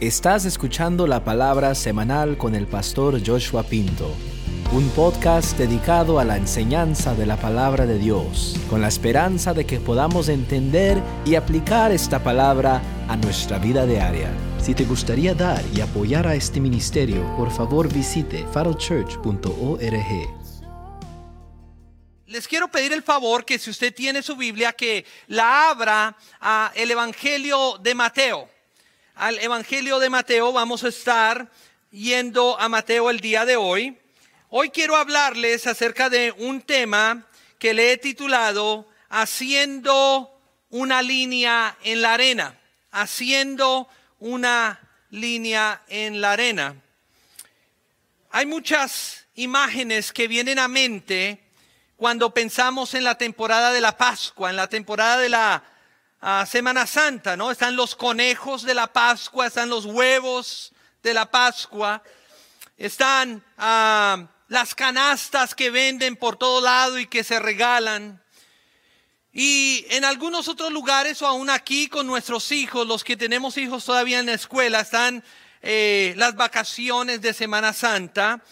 [0.00, 4.14] Estás escuchando la palabra semanal con el pastor Joshua Pinto,
[4.70, 9.64] un podcast dedicado a la enseñanza de la palabra de Dios, con la esperanza de
[9.64, 14.30] que podamos entender y aplicar esta palabra a nuestra vida diaria.
[14.60, 19.80] Si te gustaría dar y apoyar a este ministerio, por favor visite farochurch.org.
[22.26, 26.70] Les quiero pedir el favor que si usted tiene su Biblia, que la abra a
[26.74, 28.55] el Evangelio de Mateo
[29.16, 30.52] al Evangelio de Mateo.
[30.52, 31.50] Vamos a estar
[31.90, 33.98] yendo a Mateo el día de hoy.
[34.50, 37.26] Hoy quiero hablarles acerca de un tema
[37.58, 42.58] que le he titulado Haciendo una línea en la arena.
[42.90, 44.80] Haciendo una
[45.10, 46.76] línea en la arena.
[48.30, 51.42] Hay muchas imágenes que vienen a mente
[51.96, 55.62] cuando pensamos en la temporada de la Pascua, en la temporada de la
[56.46, 57.50] Semana Santa, ¿no?
[57.50, 62.02] Están los conejos de la Pascua, están los huevos de la Pascua,
[62.76, 68.22] están ah, las canastas que venden por todo lado y que se regalan.
[69.32, 73.84] Y en algunos otros lugares o aún aquí con nuestros hijos, los que tenemos hijos
[73.84, 75.22] todavía en la escuela, están
[75.60, 78.42] eh, las vacaciones de Semana Santa.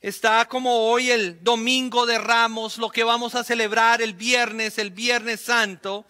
[0.00, 4.90] Está como hoy el domingo de Ramos, lo que vamos a celebrar el viernes, el
[4.90, 6.06] viernes santo.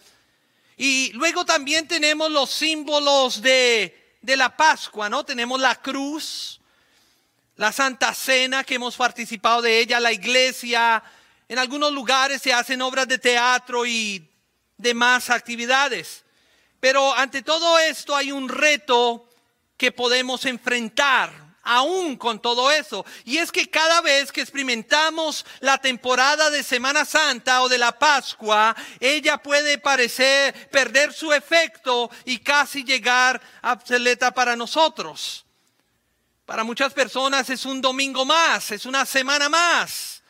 [0.77, 5.23] Y luego también tenemos los símbolos de, de la Pascua, ¿no?
[5.23, 6.59] Tenemos la cruz,
[7.55, 11.03] la Santa Cena que hemos participado de ella, la iglesia.
[11.47, 14.27] En algunos lugares se hacen obras de teatro y
[14.77, 16.23] demás actividades.
[16.79, 19.29] Pero ante todo esto hay un reto
[19.77, 23.05] que podemos enfrentar aún con todo eso.
[23.25, 27.97] Y es que cada vez que experimentamos la temporada de Semana Santa o de la
[27.97, 35.45] Pascua, ella puede parecer perder su efecto y casi llegar obsoleta para nosotros.
[36.45, 40.21] Para muchas personas es un domingo más, es una semana más.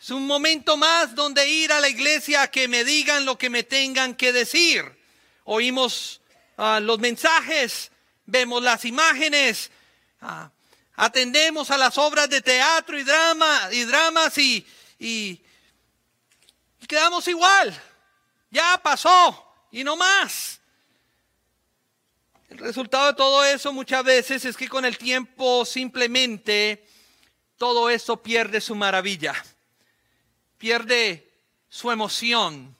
[0.00, 3.50] Es un momento más donde ir a la iglesia a que me digan lo que
[3.50, 4.84] me tengan que decir.
[5.44, 6.20] Oímos
[6.56, 7.90] ah, los mensajes,
[8.26, 9.70] vemos las imágenes,
[10.20, 10.50] ah,
[10.98, 14.66] atendemos a las obras de teatro y drama y dramas y,
[14.98, 15.40] y,
[16.88, 17.80] quedamos igual.
[18.50, 20.60] Ya pasó y no más.
[22.48, 26.84] El resultado de todo eso muchas veces es que con el tiempo simplemente
[27.56, 29.34] todo eso pierde su maravilla,
[30.56, 31.30] pierde
[31.68, 32.74] su emoción,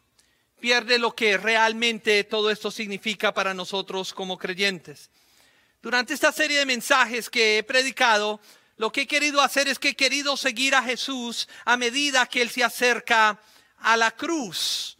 [0.59, 5.09] pierde lo que realmente todo esto significa para nosotros como creyentes.
[5.81, 8.41] Durante esta serie de mensajes que he predicado,
[8.79, 12.43] lo que he querido hacer es que he querido seguir a Jesús a medida que
[12.43, 13.41] Él se acerca
[13.79, 14.99] a la cruz.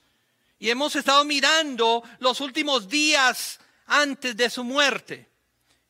[0.59, 5.29] Y hemos estado mirando los últimos días antes de su muerte.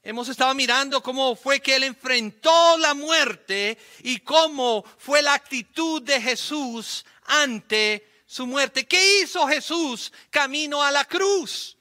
[0.02, 6.02] Hemos estado mirando cómo fue que Él enfrentó la muerte y cómo fue la actitud
[6.02, 8.86] de Jesús ante su muerte.
[8.86, 11.77] ¿Qué hizo Jesús camino a la cruz?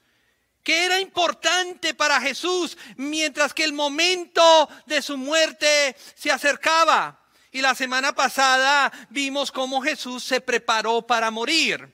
[0.68, 7.18] Que era importante para Jesús mientras que el momento de su muerte se acercaba.
[7.50, 11.90] Y la semana pasada vimos cómo Jesús se preparó para morir.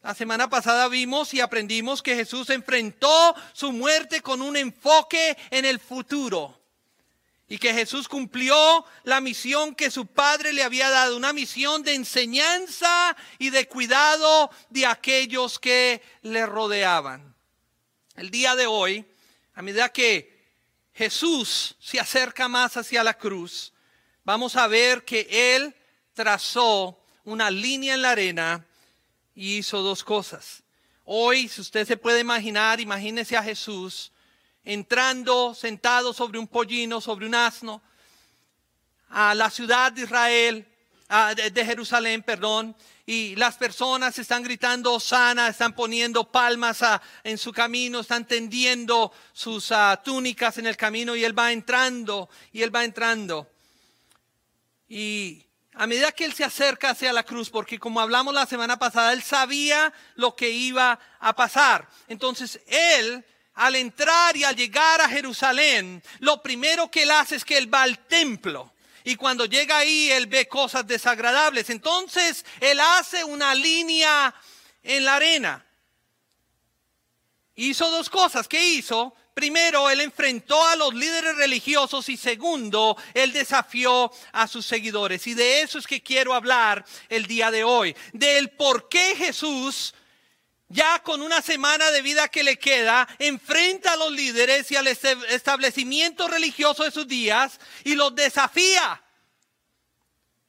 [0.00, 5.64] La semana pasada vimos y aprendimos que Jesús enfrentó su muerte con un enfoque en
[5.64, 6.60] el futuro.
[7.48, 11.94] Y que Jesús cumplió la misión que su Padre le había dado, una misión de
[11.94, 17.33] enseñanza y de cuidado de aquellos que le rodeaban.
[18.16, 19.04] El día de hoy,
[19.54, 20.32] a medida que
[20.94, 23.72] Jesús se acerca más hacia la cruz,
[24.22, 25.26] vamos a ver que
[25.56, 25.74] Él
[26.12, 28.64] trazó una línea en la arena
[29.34, 30.62] y hizo dos cosas.
[31.04, 34.12] Hoy, si usted se puede imaginar, imagínese a Jesús
[34.64, 37.82] entrando sentado sobre un pollino, sobre un asno,
[39.10, 40.66] a la ciudad de Israel,
[41.36, 42.76] de Jerusalén, perdón,
[43.06, 46.80] y las personas están gritando sana, están poniendo palmas
[47.22, 52.30] en su camino, están tendiendo sus ah, túnicas en el camino y él va entrando
[52.52, 53.50] y él va entrando.
[54.88, 58.78] Y a medida que él se acerca hacia la cruz, porque como hablamos la semana
[58.78, 61.88] pasada, él sabía lo que iba a pasar.
[62.08, 63.22] Entonces él,
[63.54, 67.72] al entrar y al llegar a Jerusalén, lo primero que él hace es que él
[67.72, 68.73] va al templo.
[69.04, 71.68] Y cuando llega ahí, él ve cosas desagradables.
[71.68, 74.34] Entonces, él hace una línea
[74.82, 75.66] en la arena.
[77.54, 78.48] Hizo dos cosas.
[78.48, 79.14] ¿Qué hizo?
[79.34, 85.26] Primero, él enfrentó a los líderes religiosos y segundo, él desafió a sus seguidores.
[85.26, 87.94] Y de eso es que quiero hablar el día de hoy.
[88.12, 89.92] Del por qué Jesús
[90.68, 94.86] ya con una semana de vida que le queda, enfrenta a los líderes y al
[94.86, 99.00] establecimiento religioso de sus días y los desafía.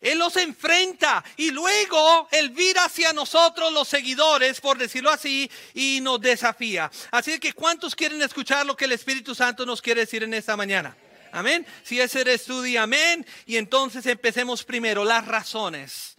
[0.01, 5.99] Él los enfrenta y luego Él vira hacia nosotros los seguidores, por decirlo así, y
[6.01, 6.91] nos desafía.
[7.11, 10.55] Así que ¿cuántos quieren escuchar lo que el Espíritu Santo nos quiere decir en esta
[10.55, 10.95] mañana?
[11.31, 11.65] Amén.
[11.83, 13.25] Si ese eres tú, amén.
[13.45, 16.15] Y entonces empecemos primero las razones.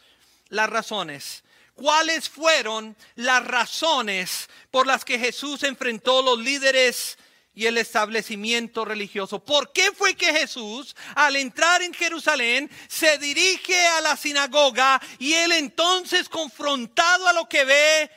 [0.48, 1.44] Las razones.
[1.76, 7.16] ¿Cuáles fueron las razones por las que Jesús enfrentó los líderes
[7.56, 9.42] y el establecimiento religioso.
[9.42, 15.32] ¿Por qué fue que Jesús, al entrar en Jerusalén, se dirige a la sinagoga y
[15.32, 18.10] él entonces, confrontado a lo que ve,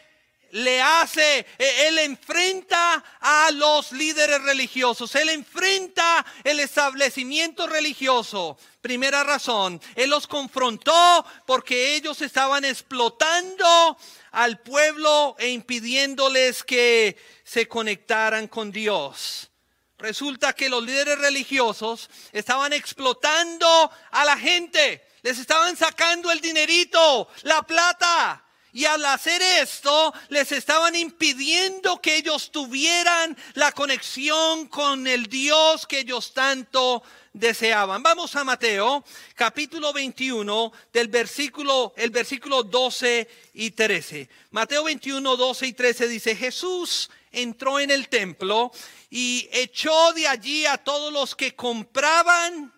[0.51, 8.57] le hace, e, él enfrenta a los líderes religiosos, él enfrenta el establecimiento religioso.
[8.81, 13.97] Primera razón, él los confrontó porque ellos estaban explotando
[14.31, 19.49] al pueblo e impidiéndoles que se conectaran con Dios.
[19.97, 27.27] Resulta que los líderes religiosos estaban explotando a la gente, les estaban sacando el dinerito,
[27.43, 28.45] la plata.
[28.71, 35.87] Y al hacer esto, les estaban impidiendo que ellos tuvieran la conexión con el Dios
[35.87, 37.01] que ellos tanto
[37.33, 38.03] deseaban.
[38.03, 44.29] Vamos a Mateo, capítulo 21, del versículo, el versículo 12 y 13.
[44.51, 48.71] Mateo 21, 12 y 13 dice, Jesús entró en el templo
[49.09, 52.71] y echó de allí a todos los que compraban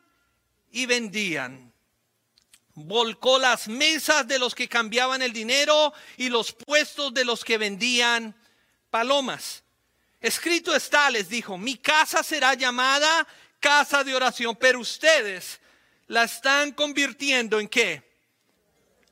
[0.72, 1.71] y vendían.
[2.88, 7.58] Volcó las mesas de los que cambiaban el dinero y los puestos de los que
[7.58, 8.36] vendían
[8.90, 9.64] palomas.
[10.20, 13.28] Escrito está, les dijo, mi casa será llamada
[13.60, 15.60] casa de oración, pero ustedes
[16.08, 18.04] la están convirtiendo en qué?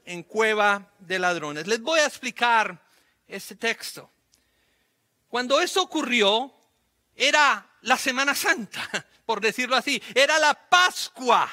[0.06, 1.66] En cueva de ladrones.
[1.68, 2.84] Les voy a explicar
[3.28, 4.12] este texto.
[5.30, 6.54] Cuando eso ocurrió,
[7.16, 11.50] era la Semana Santa, por decirlo así, era la Pascua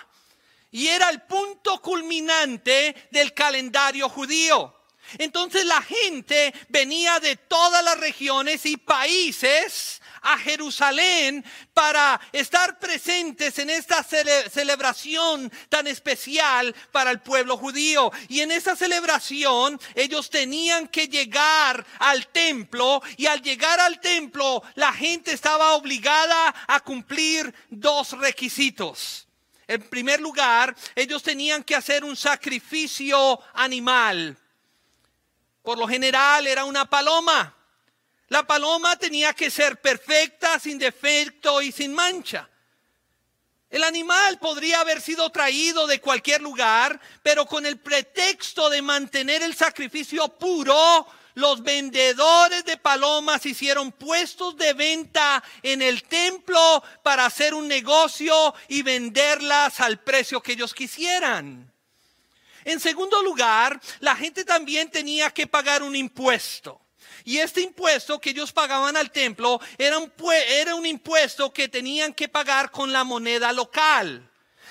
[0.77, 4.75] y era el punto culminante del calendario judío.
[5.17, 11.43] Entonces la gente venía de todas las regiones y países a Jerusalén
[11.73, 18.13] para estar presentes en esta celebración tan especial para el pueblo judío.
[18.29, 24.63] Y en esa celebración ellos tenían que llegar al templo y al llegar al templo
[24.75, 29.26] la gente estaba obligada a cumplir dos requisitos.
[29.69, 34.37] En primer lugar, ellos tenían que hacer un sacrificio animal.
[35.63, 37.53] Por lo general era una paloma.
[38.29, 42.49] La paloma tenía que ser perfecta, sin defecto y sin mancha.
[43.69, 49.43] El animal podría haber sido traído de cualquier lugar, pero con el pretexto de mantener
[49.43, 51.07] el sacrificio puro,
[51.37, 58.55] los vendedores de palomas hicieron puestos de venta en el templo para hacer un negocio
[58.69, 61.71] y venderlas al precio que ellos quisieran.
[62.65, 66.81] En segundo lugar, la gente también tenía que pagar un impuesto.
[67.23, 70.11] Y este impuesto que ellos pagaban al templo era un,
[70.49, 74.27] era un impuesto que tenían que pagar con la moneda local.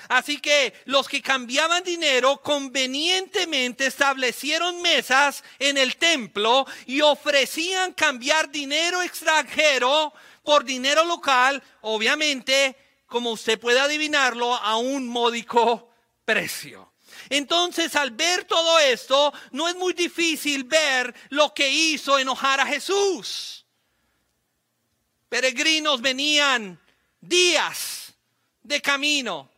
[0.08, 8.50] Así que los que cambiaban dinero convenientemente establecieron mesas en el templo y ofrecían cambiar
[8.50, 10.12] dinero extranjero
[10.42, 12.76] por dinero local, obviamente,
[13.06, 15.90] como usted puede adivinarlo, a un módico
[16.24, 16.92] precio.
[17.28, 22.66] Entonces, al ver todo esto, no es muy difícil ver lo que hizo enojar a
[22.66, 23.66] Jesús.
[25.28, 26.80] Peregrinos venían
[27.20, 28.14] días
[28.62, 29.50] de camino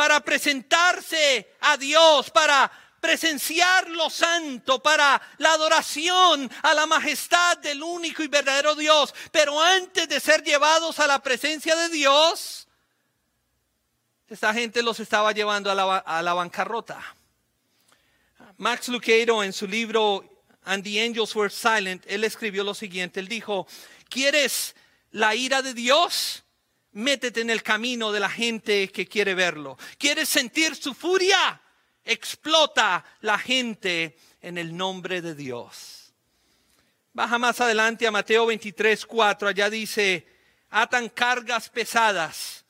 [0.00, 7.82] para presentarse a Dios, para presenciar lo santo, para la adoración a la majestad del
[7.82, 9.14] único y verdadero Dios.
[9.30, 12.66] Pero antes de ser llevados a la presencia de Dios,
[14.26, 16.98] esta gente los estaba llevando a la, bancarrota.
[18.56, 20.24] Max Lucado en su libro
[20.64, 23.66] And the Angels Were Silent, él escribió lo siguiente, él dijo,
[24.08, 24.74] ¿quieres
[25.10, 26.42] la ira de Dios?
[26.92, 29.78] Métete en el camino de la gente que quiere verlo.
[29.98, 31.60] ¿Quieres sentir su furia?
[32.04, 36.12] Explota la gente en el nombre de Dios.
[37.12, 40.26] Baja más adelante a Mateo 23, 4, allá dice,
[40.70, 42.64] atan cargas pesadas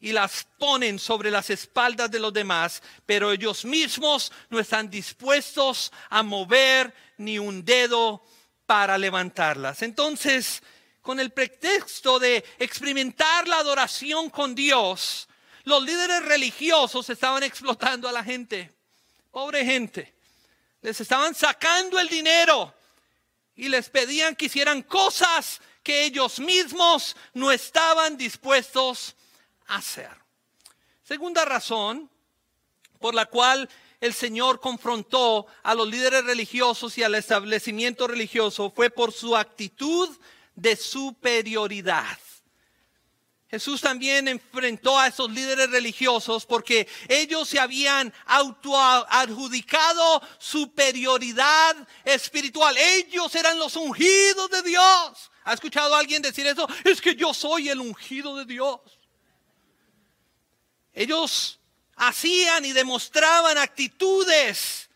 [0.00, 5.92] y las ponen sobre las espaldas de los demás, pero ellos mismos no están dispuestos
[6.08, 8.22] a mover ni un dedo
[8.66, 9.82] para levantarlas.
[9.82, 10.62] Entonces,
[11.08, 15.26] con el pretexto de experimentar la adoración con Dios,
[15.64, 18.70] los líderes religiosos estaban explotando a la gente.
[19.30, 20.14] Pobre gente.
[20.82, 22.74] Les estaban sacando el dinero
[23.56, 29.16] y les pedían que hicieran cosas que ellos mismos no estaban dispuestos
[29.66, 30.10] a hacer.
[31.02, 32.10] Segunda razón
[32.98, 33.66] por la cual
[34.02, 40.14] el Señor confrontó a los líderes religiosos y al establecimiento religioso fue por su actitud
[40.58, 42.18] de superioridad.
[43.50, 52.76] Jesús también enfrentó a esos líderes religiosos porque ellos se habían autoadjudicado superioridad espiritual.
[52.76, 55.30] Ellos eran los ungidos de Dios.
[55.44, 56.68] ¿Ha escuchado alguien decir eso?
[56.84, 58.80] Es que yo soy el ungido de Dios.
[60.92, 61.58] Ellos
[61.96, 64.87] hacían y demostraban actitudes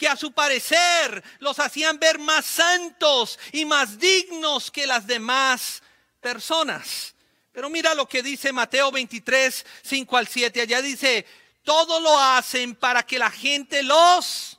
[0.00, 5.82] que a su parecer los hacían ver más santos y más dignos que las demás
[6.22, 7.14] personas.
[7.52, 10.62] Pero mira lo que dice Mateo 23, 5 al 7.
[10.62, 11.26] Allá dice,
[11.62, 14.58] todo lo hacen para que la gente los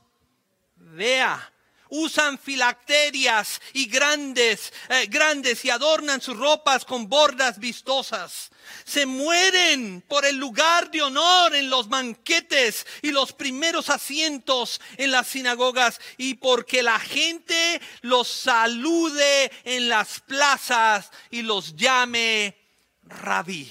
[0.76, 1.51] vea.
[1.94, 8.48] Usan filacterias y grandes, eh, grandes y adornan sus ropas con bordas vistosas.
[8.82, 15.10] Se mueren por el lugar de honor en los banquetes y los primeros asientos en
[15.10, 22.56] las sinagogas y porque la gente los salude en las plazas y los llame
[23.02, 23.70] rabí.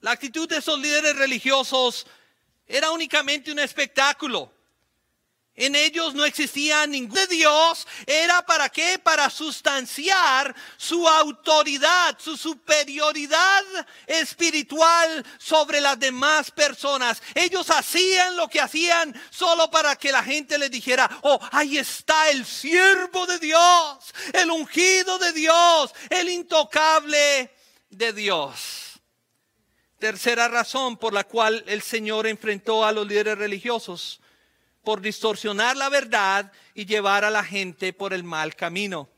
[0.00, 2.06] La actitud de esos líderes religiosos
[2.68, 4.59] era únicamente un espectáculo.
[5.56, 7.86] En ellos no existía ningún Dios.
[8.06, 8.98] ¿Era para qué?
[8.98, 13.64] Para sustanciar su autoridad, su superioridad
[14.06, 17.22] espiritual sobre las demás personas.
[17.34, 22.30] Ellos hacían lo que hacían solo para que la gente les dijera, oh, ahí está
[22.30, 27.54] el siervo de Dios, el ungido de Dios, el intocable
[27.90, 29.00] de Dios.
[29.98, 34.19] Tercera razón por la cual el Señor enfrentó a los líderes religiosos,
[34.82, 39.08] por distorsionar la verdad y llevar a la gente por el mal camino.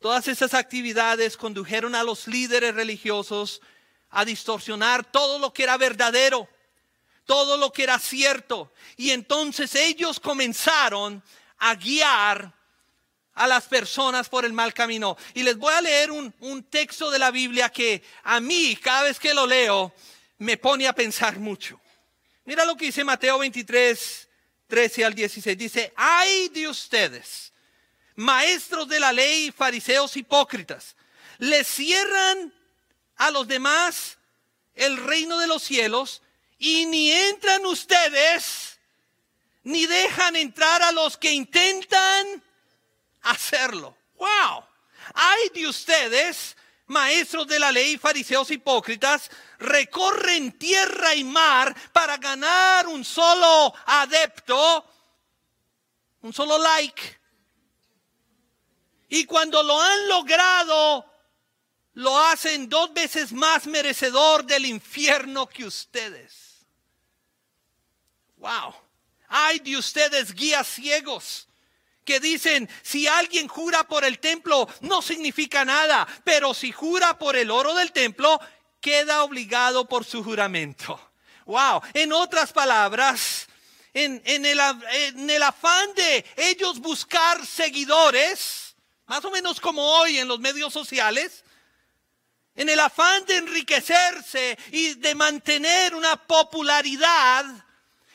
[0.00, 3.62] Todas esas actividades condujeron a los líderes religiosos
[4.10, 6.48] a distorsionar todo lo que era verdadero,
[7.24, 8.72] todo lo que era cierto.
[8.96, 11.22] Y entonces ellos comenzaron
[11.58, 12.52] a guiar
[13.34, 15.16] a las personas por el mal camino.
[15.34, 19.18] Y les voy a leer un, texto de la Biblia que a mí, cada vez
[19.18, 19.92] que lo leo,
[20.38, 21.80] me pone a pensar mucho.
[22.44, 24.28] Mira lo que dice Mateo 23,
[24.74, 25.56] 13 al 16.
[25.56, 27.52] Dice, ay de ustedes,
[28.16, 30.96] maestros de la ley, fariseos hipócritas,
[31.38, 32.52] les cierran
[33.14, 34.18] a los demás
[34.74, 36.22] el reino de los cielos
[36.58, 38.80] y ni entran ustedes,
[39.62, 42.42] ni dejan entrar a los que intentan
[43.22, 43.96] hacerlo.
[44.16, 44.64] ¡Wow!
[45.14, 52.86] Hay de ustedes, maestros de la ley, fariseos hipócritas, recorren tierra y mar para ganar
[52.86, 54.84] un solo adepto,
[56.22, 57.20] un solo like.
[59.08, 61.10] Y cuando lo han logrado,
[61.94, 66.66] lo hacen dos veces más merecedor del infierno que ustedes.
[68.36, 68.74] Wow.
[69.28, 71.48] Hay de ustedes guías ciegos
[72.04, 77.36] que dicen, si alguien jura por el templo, no significa nada, pero si jura por
[77.36, 78.40] el oro del templo,
[78.80, 81.00] queda obligado por su juramento.
[81.46, 83.48] Wow, en otras palabras,
[83.94, 84.60] en, el,
[84.92, 88.74] en el afán de ellos buscar seguidores,
[89.06, 91.44] más o menos como hoy en los medios sociales,
[92.54, 97.44] en el afán de enriquecerse y de mantener una popularidad,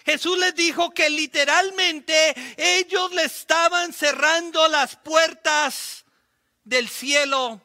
[0.09, 6.03] Jesús les dijo que literalmente ellos le estaban cerrando las puertas
[6.63, 7.61] del cielo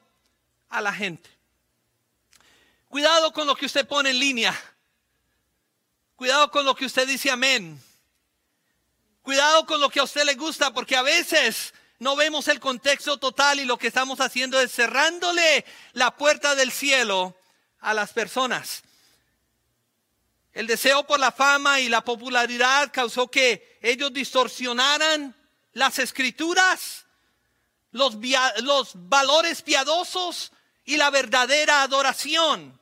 [0.69, 1.31] a la gente.
[2.87, 4.55] Cuidado con lo que usted pone en línea.
[6.17, 7.83] Cuidado con lo que usted dice amén.
[9.23, 13.17] Cuidado con lo que a usted le gusta, porque a veces no vemos el contexto
[13.17, 17.35] total y lo que estamos haciendo es cerrándole la puerta del cielo
[17.81, 18.83] a las personas.
[20.55, 25.35] El deseo por la fama y la popularidad causó que ellos distorsionaran
[25.73, 27.07] las escrituras,
[27.91, 30.53] los, valores piadosos
[30.85, 32.81] y la verdadera adoración.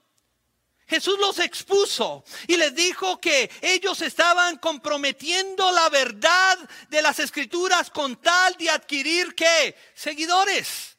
[0.87, 6.59] Jesús los expuso y les dijo que ellos estaban comprometiendo la verdad
[6.91, 10.99] de las escrituras con tal de adquirir que seguidores.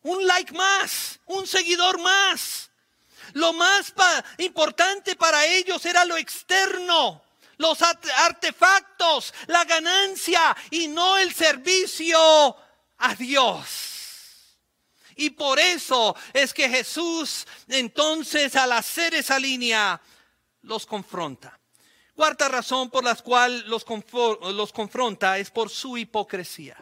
[0.00, 2.70] Un like más, un seguidor más.
[3.34, 3.92] Lo más
[4.38, 7.22] importante para ellos era lo externo,
[7.56, 12.56] los artefactos, la ganancia y no el servicio
[12.98, 14.56] a Dios.
[15.16, 20.00] Y por eso es que Jesús entonces al hacer esa línea
[20.62, 21.58] los confronta.
[22.14, 23.84] Cuarta razón por la cual los,
[24.54, 26.76] los confronta es por su hipocresía.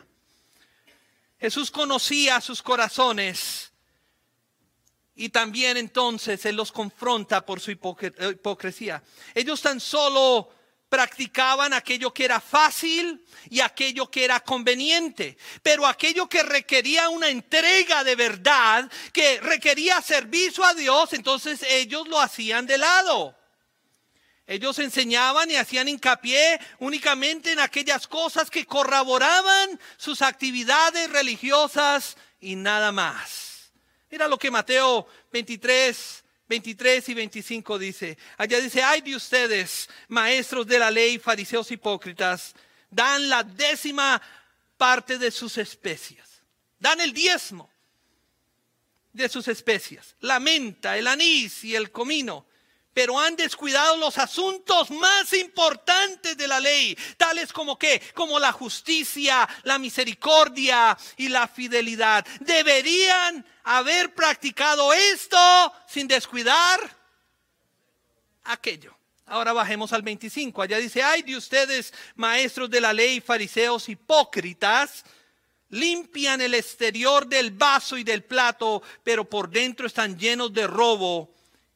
[1.40, 3.71] Jesús conocía sus corazones
[5.14, 9.02] y también entonces Él los confronta por su hipocresía.
[9.34, 10.48] Ellos tan solo
[10.88, 17.30] practicaban aquello que era fácil y aquello que era conveniente, pero aquello que requería una
[17.30, 23.34] entrega de verdad, que requería servicio a Dios, entonces ellos lo hacían de lado.
[24.46, 32.56] Ellos enseñaban y hacían hincapié únicamente en aquellas cosas que corroboraban sus actividades religiosas y
[32.56, 33.51] nada más.
[34.12, 38.18] Mira lo que Mateo 23, 23 y 25 dice.
[38.36, 42.52] Allá dice, ay de ustedes, maestros de la ley, fariseos hipócritas,
[42.90, 44.20] dan la décima
[44.76, 46.42] parte de sus especias.
[46.78, 47.70] Dan el diezmo
[49.14, 50.14] de sus especias.
[50.20, 52.44] La menta, el anís y el comino
[52.94, 58.52] pero han descuidado los asuntos más importantes de la ley, tales como que, como la
[58.52, 62.26] justicia, la misericordia y la fidelidad.
[62.40, 66.80] Deberían haber practicado esto sin descuidar
[68.44, 68.96] aquello.
[69.26, 70.60] Ahora bajemos al 25.
[70.60, 75.04] Allá dice, ay de ustedes, maestros de la ley, fariseos hipócritas,
[75.70, 81.31] limpian el exterior del vaso y del plato, pero por dentro están llenos de robo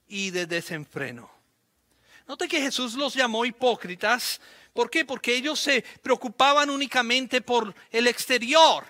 [0.09, 1.31] y de desenfreno.
[2.27, 4.41] Note que Jesús los llamó hipócritas.
[4.73, 5.05] ¿Por qué?
[5.05, 8.85] Porque ellos se preocupaban únicamente por el exterior,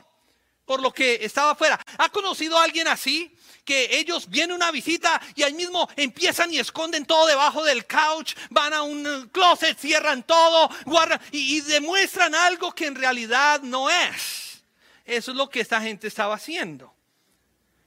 [0.64, 1.78] por lo que estaba afuera.
[1.98, 3.34] ¿Ha conocido a alguien así?
[3.64, 8.34] Que ellos vienen una visita y ahí mismo empiezan y esconden todo debajo del couch,
[8.50, 13.90] van a un closet, cierran todo, guardan y, y demuestran algo que en realidad no
[13.90, 14.62] es.
[15.04, 16.92] Eso es lo que esta gente estaba haciendo.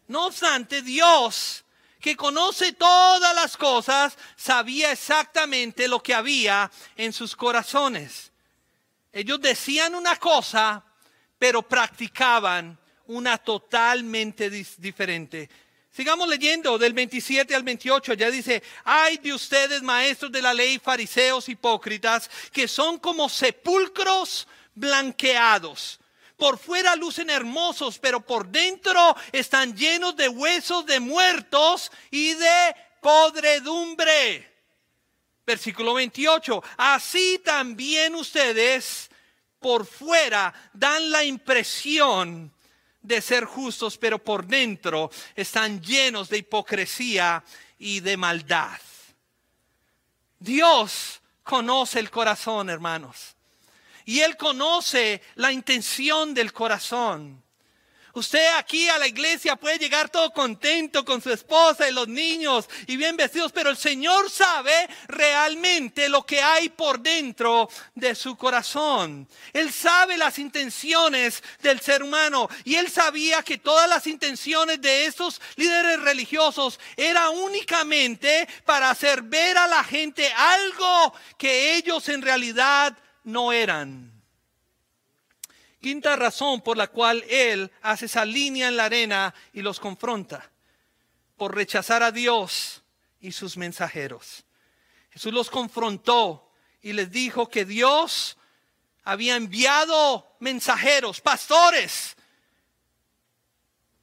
[0.08, 1.66] No obstante, Dios
[2.00, 8.32] que conoce todas las cosas, sabía exactamente lo que había en sus corazones.
[9.12, 10.84] Ellos decían una cosa,
[11.38, 12.78] pero practicaban
[13.08, 15.50] una totalmente diferente.
[15.92, 20.80] Sigamos leyendo del 27 al 28, ya dice, hay de ustedes maestros de la ley,
[20.80, 26.00] fariseos, hipócritas, que son como sepulcros blanqueados
[26.40, 32.76] por fuera lucen hermosos, pero por dentro están llenos de huesos de muertos y de
[33.02, 34.50] podredumbre.
[35.46, 36.64] Versículo 28.
[36.78, 39.12] Así también ustedes
[39.60, 42.52] por fuera dan la impresión
[43.02, 47.44] de ser justos, pero por dentro están llenos de hipocresía
[47.78, 48.80] y de maldad.
[50.40, 53.36] Dios conoce el corazón, hermanos.
[54.10, 57.44] Y Él conoce la intención del corazón.
[58.16, 62.68] Usted aquí a la iglesia puede llegar todo contento con su esposa y los niños
[62.88, 68.36] y bien vestidos, pero el Señor sabe realmente lo que hay por dentro de su
[68.36, 69.30] corazón.
[69.54, 75.06] Él sabe las intenciones del ser humano y él sabía que todas las intenciones de
[75.06, 82.24] estos líderes religiosos era únicamente para hacer ver a la gente algo que ellos en
[82.24, 82.98] realidad
[83.32, 84.12] no eran.
[85.82, 90.52] Quinta razón por la cual Él hace esa línea en la arena y los confronta,
[91.38, 92.84] por rechazar a Dios
[93.22, 94.44] y sus mensajeros.
[95.12, 98.38] Jesús los confrontó y les dijo que Dios
[99.04, 102.16] había enviado mensajeros, pastores,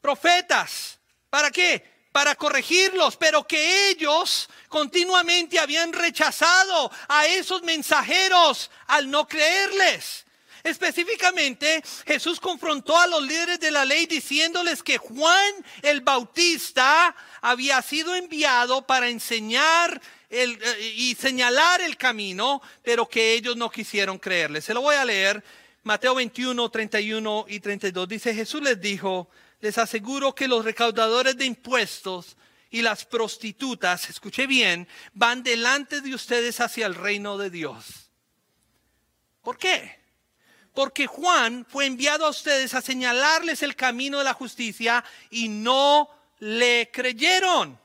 [0.00, 0.98] profetas.
[1.30, 1.95] ¿Para qué?
[2.16, 10.24] Para corregirlos, pero que ellos continuamente habían rechazado a esos mensajeros al no creerles.
[10.64, 15.52] Específicamente, Jesús confrontó a los líderes de la ley diciéndoles que Juan
[15.82, 20.00] el Bautista había sido enviado para enseñar
[20.30, 24.62] eh, y señalar el camino, pero que ellos no quisieron creerle.
[24.62, 25.44] Se lo voy a leer.
[25.82, 28.08] Mateo 21, 31 y 32.
[28.08, 29.28] Dice, Jesús les dijo,
[29.66, 32.36] les aseguro que los recaudadores de impuestos
[32.70, 38.12] y las prostitutas, escuche bien, van delante de ustedes hacia el reino de Dios.
[39.42, 39.98] ¿Por qué?
[40.72, 46.10] Porque Juan fue enviado a ustedes a señalarles el camino de la justicia y no
[46.38, 47.76] le creyeron.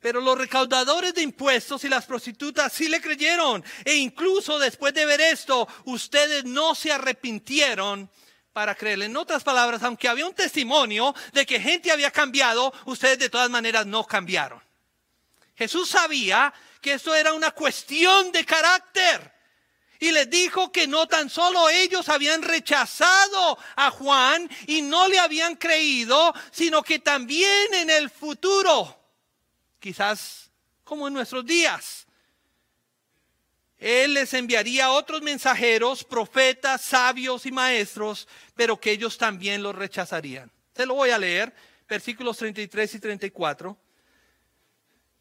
[0.00, 3.62] Pero los recaudadores de impuestos y las prostitutas sí le creyeron.
[3.84, 8.08] E incluso después de ver esto, ustedes no se arrepintieron
[8.58, 9.04] para creerle.
[9.04, 13.48] En otras palabras, aunque había un testimonio de que gente había cambiado, ustedes de todas
[13.48, 14.60] maneras no cambiaron.
[15.54, 19.32] Jesús sabía que esto era una cuestión de carácter.
[20.00, 25.20] Y les dijo que no tan solo ellos habían rechazado a Juan y no le
[25.20, 28.98] habían creído, sino que también en el futuro,
[29.78, 30.50] quizás
[30.82, 32.07] como en nuestros días,
[33.78, 40.50] Él les enviaría otros mensajeros, profetas, sabios y maestros, pero que ellos también los rechazarían.
[40.74, 41.54] Se lo voy a leer,
[41.88, 43.78] versículos 33 y 34.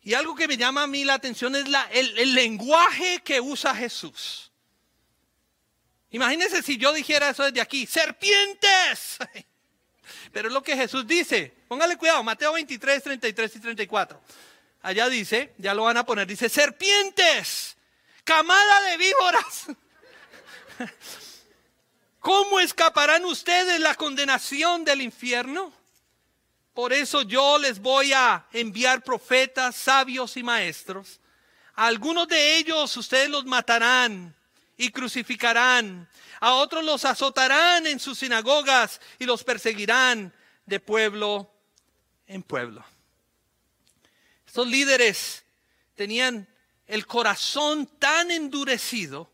[0.01, 4.51] Y algo que me llama a mí la atención es el lenguaje que usa Jesús.
[6.11, 9.17] Imagínense si yo dijera eso desde aquí, serpientes.
[10.31, 11.53] Pero es lo que Jesús dice.
[11.67, 14.21] Póngale cuidado, Mateo 23, 33 y 34.
[14.81, 17.76] Allá dice, ya lo van a poner, dice, serpientes,
[18.27, 19.67] camada de víboras.
[22.19, 25.71] ¿Cómo escaparán ustedes la condenación del infierno?
[26.73, 31.21] Por eso yo les voy a enviar profetas, sabios y maestros.
[31.73, 34.35] algunos de ellos ustedes los matarán
[34.75, 36.09] y crucificarán.
[36.41, 40.33] A otros los azotarán en sus sinagogas y los perseguirán
[40.65, 41.49] de pueblo
[42.27, 42.83] en pueblo.
[44.45, 45.45] Estos líderes
[45.95, 46.47] tenían
[46.87, 49.29] el corazón tan endurecido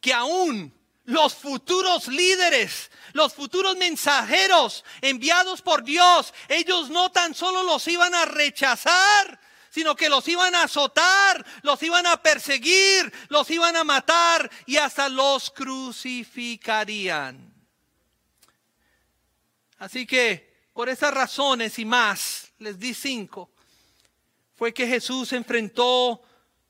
[0.00, 0.74] que aún
[1.04, 8.14] los futuros líderes, los futuros mensajeros enviados por Dios, ellos no tan solo los iban
[8.14, 13.84] a rechazar, sino que los iban a azotar, los iban a perseguir, los iban a
[13.84, 17.54] matar y hasta los crucificarían.
[19.78, 23.50] Así que por esas razones y más, les di cinco,
[24.56, 26.22] fue que Jesús enfrentó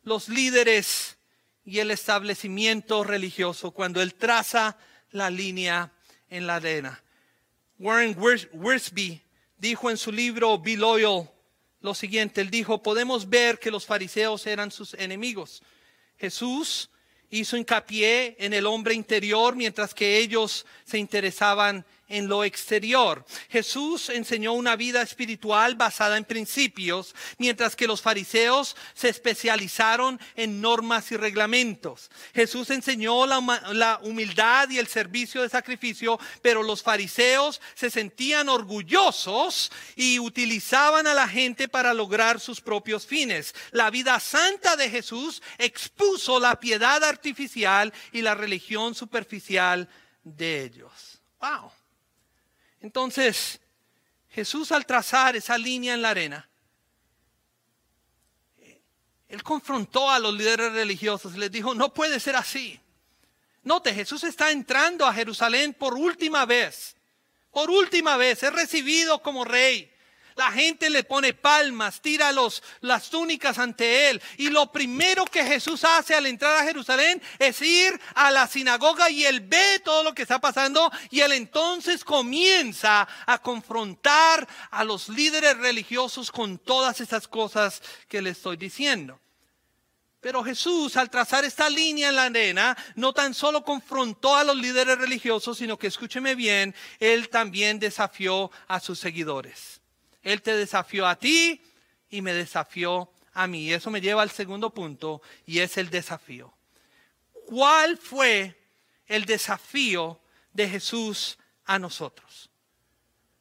[0.02, 1.18] los líderes
[1.64, 4.76] y el establecimiento religioso cuando él traza
[5.10, 5.92] la línea
[6.28, 7.02] en la arena.
[7.78, 9.22] Warren Wiersbe
[9.56, 11.30] dijo en su libro Be Loyal
[11.80, 15.62] lo siguiente, él dijo, podemos ver que los fariseos eran sus enemigos.
[16.18, 16.90] Jesús
[17.30, 23.24] hizo hincapié en el hombre interior mientras que ellos se interesaban en lo exterior.
[23.48, 30.60] Jesús enseñó una vida espiritual basada en principios, mientras que los fariseos se especializaron en
[30.60, 32.10] normas y reglamentos.
[32.34, 39.70] Jesús enseñó la, humildad y el servicio de sacrificio, pero los fariseos se sentían orgullosos
[39.96, 43.54] y utilizaban a la gente para lograr sus propios fines.
[43.70, 49.88] La vida santa de Jesús expuso la piedad artificial y la religión superficial
[50.24, 51.20] de ellos.
[51.40, 51.72] Wow.
[52.80, 53.60] Entonces,
[54.30, 56.48] Jesús al trazar esa línea en la arena,
[59.28, 62.80] él confrontó a los líderes religiosos y les dijo, no puede ser así.
[63.62, 66.96] Note, Jesús está entrando a Jerusalén por última vez.
[67.52, 69.92] Por última vez, es recibido como rey.
[70.36, 74.22] La gente le pone palmas, tira los, las túnicas ante él.
[74.36, 79.10] Y lo primero que Jesús hace al entrar a Jerusalén es ir a la sinagoga
[79.10, 84.84] y él ve todo lo que está pasando y él entonces comienza a confrontar a
[84.84, 89.20] los líderes religiosos con todas esas cosas que le estoy diciendo.
[90.20, 94.56] Pero Jesús, al trazar esta línea en la arena, no tan solo confrontó a los
[94.56, 99.79] líderes religiosos, sino que, escúcheme bien, él también desafió a sus seguidores.
[100.22, 101.62] Él te desafió a ti
[102.08, 103.72] y me desafió a mí.
[103.72, 106.52] Eso me lleva al segundo punto y es el desafío.
[107.46, 108.56] ¿Cuál fue
[109.06, 110.20] el desafío
[110.52, 112.50] de Jesús a nosotros?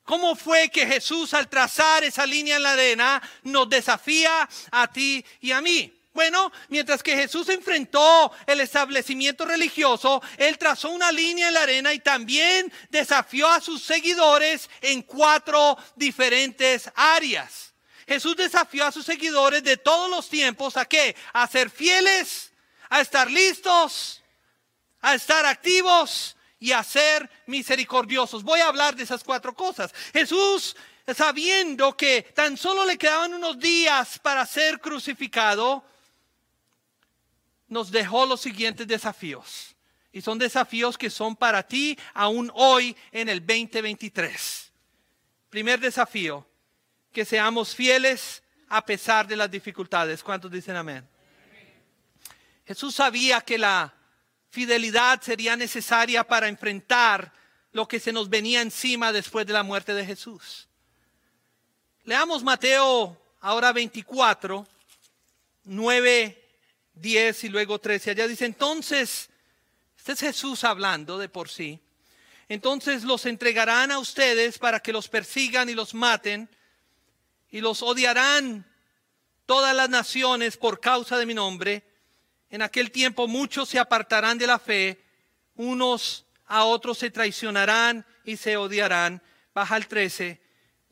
[0.03, 5.23] ¿Cómo fue que Jesús al trazar esa línea en la arena nos desafía a ti
[5.39, 5.98] y a mí?
[6.19, 11.93] Bueno, mientras que Jesús enfrentó el establecimiento religioso, él trazó una línea en la arena
[11.93, 17.73] y también desafió a sus seguidores en cuatro diferentes áreas.
[18.05, 21.15] Jesús desafió a sus seguidores de todos los tiempos a qué?
[21.31, 22.51] A ser fieles,
[22.89, 24.21] a estar listos,
[24.99, 28.43] a estar activos y a ser misericordiosos.
[28.43, 29.93] Voy a hablar de esas cuatro cosas.
[30.11, 30.75] Jesús,
[31.15, 35.85] sabiendo que tan solo le quedaban unos días para ser crucificado,
[37.69, 39.75] nos dejó los siguientes desafíos.
[40.11, 44.71] Y son desafíos que son para ti aún hoy en el 2023.
[45.49, 46.45] Primer desafío,
[47.13, 50.23] que seamos fieles a pesar de las dificultades.
[50.23, 51.07] ¿Cuántos dicen amén?
[52.65, 53.93] Jesús sabía que la
[54.49, 57.31] fidelidad sería necesaria para enfrentar
[57.71, 60.67] lo que se nos venía encima después de la muerte de Jesús.
[62.03, 64.67] Leamos Mateo ahora 24,
[65.65, 66.38] 9
[67.01, 68.11] 10 y luego 13.
[68.11, 69.29] Allá dice, entonces,
[69.97, 71.79] este es Jesús hablando de por sí.
[72.47, 76.49] Entonces los entregarán a ustedes para que los persigan y los maten
[77.51, 78.65] y los odiarán
[79.45, 81.83] todas las naciones por causa de mi nombre.
[82.49, 84.99] En aquel tiempo muchos se apartarán de la fe,
[85.55, 89.21] unos a otros se traicionarán y se odiarán.
[89.53, 90.41] Baja el 13.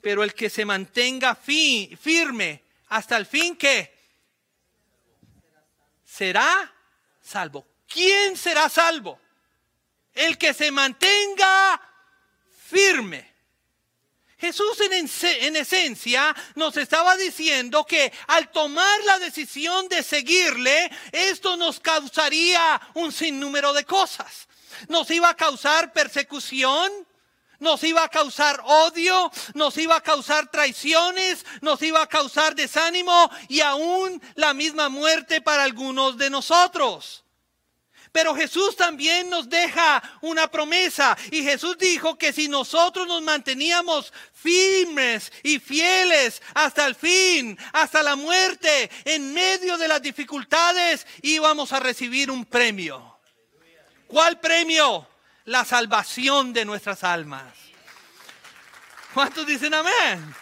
[0.01, 3.96] Pero el que se mantenga firme hasta el fin que
[6.17, 6.73] será
[7.21, 7.67] salvo.
[7.87, 9.19] ¿Quién será salvo?
[10.13, 11.79] El que se mantenga
[12.65, 13.35] firme.
[14.39, 21.79] Jesús en, esencia nos estaba diciendo que al tomar la decisión de seguirle, esto nos
[21.79, 24.47] causaría un sinnúmero de cosas.
[24.89, 26.91] Nos iba a causar persecución,
[27.59, 33.29] nos iba a causar odio, nos iba a causar traiciones, nos iba a causar desánimo
[33.47, 37.23] y aún la misma muerte para algunos de nosotros.
[38.11, 44.11] Pero Jesús también nos deja una promesa y Jesús dijo que si nosotros nos manteníamos
[44.33, 51.73] firmes y fieles hasta el fin, hasta la muerte, en medio de las dificultades, íbamos
[51.73, 53.19] a recibir un premio.
[54.07, 55.07] ¿Cuál premio?
[55.47, 57.53] La salvación de nuestras almas.
[59.13, 60.35] ¿Cuántos dicen amén?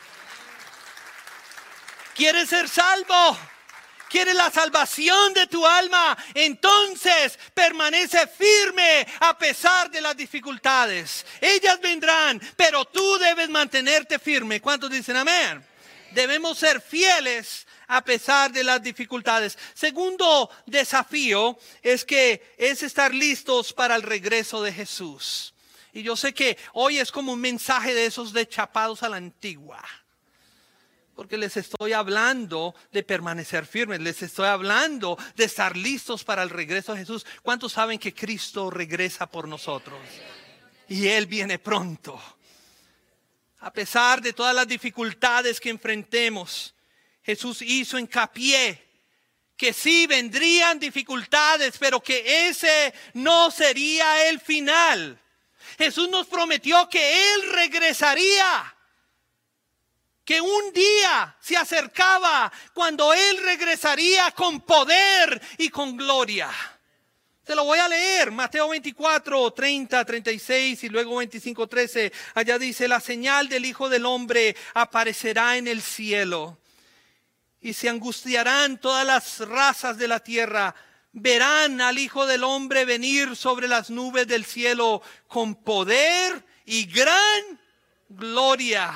[2.15, 3.37] ¿Quieres ser salvo?
[4.09, 11.25] quieres la salvación de tu alma, entonces permanece firme a pesar de las dificultades.
[11.41, 14.61] Ellas vendrán, pero tú debes mantenerte firme.
[14.61, 15.65] ¿Cuántos dicen amén?
[16.11, 19.57] Debemos ser fieles a pesar de las dificultades.
[19.73, 25.53] Segundo desafío es que es estar listos para el regreso de Jesús.
[25.93, 29.17] Y yo sé que hoy es como un mensaje de esos de chapados a la
[29.17, 29.83] antigua
[31.15, 36.49] porque les estoy hablando de permanecer firmes, les estoy hablando de estar listos para el
[36.49, 37.25] regreso de Jesús.
[37.41, 39.97] ¿Cuántos saben que Cristo regresa por nosotros?
[40.89, 42.21] Y Él viene pronto.
[43.59, 46.74] A pesar de todas las dificultades que enfrentemos,
[47.25, 48.85] Jesús hizo hincapié
[49.57, 55.19] que sí vendrían dificultades, pero que ese no sería el final.
[55.77, 58.75] Jesús nos prometió que Él regresaría
[60.23, 66.51] que un día se acercaba cuando Él regresaría con poder y con gloria.
[67.43, 72.11] Te lo voy a leer, Mateo 24, 30, 36 y luego 25, 13.
[72.35, 76.59] Allá dice, la señal del Hijo del Hombre aparecerá en el cielo
[77.65, 80.75] y se angustiarán todas las razas de la tierra.
[81.13, 87.59] Verán al Hijo del Hombre venir sobre las nubes del cielo con poder y gran
[88.07, 88.93] gloria.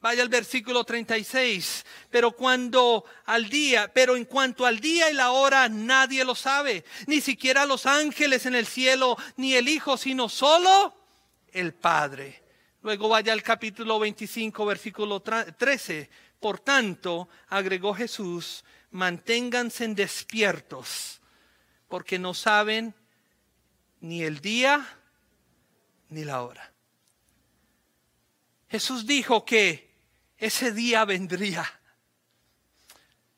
[0.00, 1.84] Vaya al versículo 36.
[2.08, 6.86] Pero cuando al día, pero en cuanto al día y la hora nadie lo sabe,
[7.08, 10.94] ni siquiera los ángeles en el cielo, ni el Hijo, sino solo
[11.52, 12.42] el Padre.
[12.80, 16.08] Luego vaya al capítulo 25, versículo 13.
[16.40, 21.20] Por tanto, agregó Jesús, manténganse despiertos,
[21.88, 22.94] porque no saben
[24.00, 24.86] ni el día
[26.08, 26.72] ni la hora.
[28.68, 29.90] Jesús dijo que
[30.36, 31.64] ese día vendría.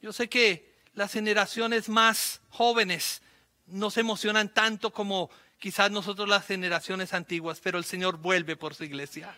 [0.03, 3.23] Yo sé que las generaciones más jóvenes
[3.67, 8.75] no se emocionan tanto como quizás nosotros las generaciones antiguas, pero el Señor vuelve por
[8.75, 9.37] su iglesia.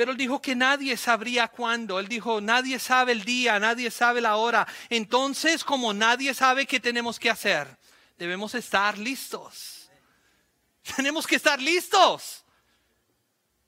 [0.00, 1.98] Pero él dijo que nadie sabría cuándo.
[2.00, 4.66] Él dijo, nadie sabe el día, nadie sabe la hora.
[4.88, 7.68] Entonces, como nadie sabe qué tenemos que hacer,
[8.16, 9.90] debemos estar listos.
[10.96, 12.46] Tenemos que estar listos.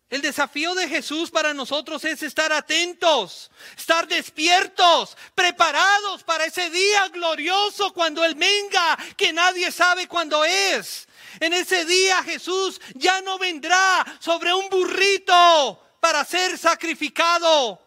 [0.08, 7.08] El desafío de Jesús para nosotros es estar atentos, estar despiertos, preparados para ese día
[7.08, 11.06] glorioso cuando Él venga, que nadie sabe cuándo es.
[11.40, 17.80] En ese día Jesús ya no vendrá sobre un burrito para ser sacrificado,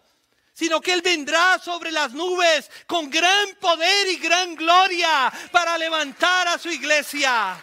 [0.54, 6.47] sino que Él vendrá sobre las nubes con gran poder y gran gloria para levantar
[6.47, 7.62] a su iglesia.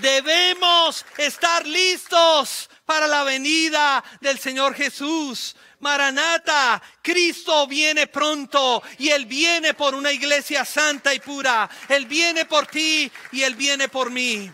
[0.00, 5.54] Debemos estar listos para la venida del Señor Jesús.
[5.78, 11.70] Maranata, Cristo viene pronto y Él viene por una iglesia santa y pura.
[11.88, 14.50] Él viene por ti y Él viene por mí.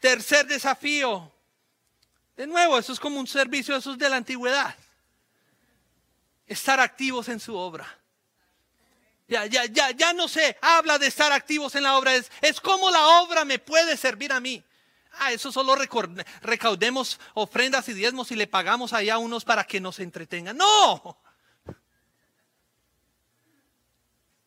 [0.00, 1.29] Tercer desafío.
[2.40, 4.74] De nuevo, eso es como un servicio, eso es de la antigüedad.
[6.46, 7.86] Estar activos en su obra.
[9.28, 12.58] Ya, ya, ya, ya no se habla de estar activos en la obra, es, es
[12.58, 14.64] como la obra me puede servir a mí.
[15.18, 15.76] Ah, eso solo
[16.40, 20.56] recaudemos ofrendas y diezmos y le pagamos allá a unos para que nos entretengan.
[20.56, 21.18] No.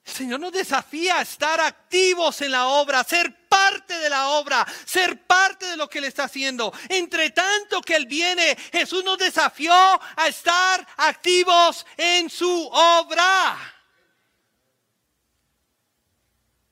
[0.06, 4.66] El Señor nos desafía a estar activos en la obra, ser parte de la obra,
[4.86, 6.74] ser parte de lo que Él está haciendo.
[6.90, 13.58] Entre tanto que Él viene, Jesús nos desafió a estar activos en su obra.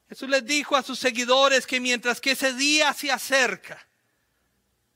[0.10, 3.88] Jesús les dijo a sus seguidores que mientras que ese día se acerca,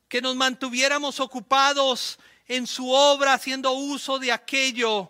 [0.09, 5.09] que nos mantuviéramos ocupados en su obra, haciendo uso de aquello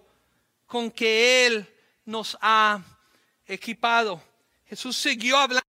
[0.68, 2.84] con que Él nos ha
[3.48, 4.22] equipado.
[4.68, 5.66] Jesús siguió hablando.